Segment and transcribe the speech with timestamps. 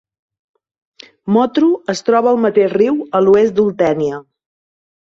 [1.35, 4.27] Motru es troba al mateix riu a l'oest d'Oltènia.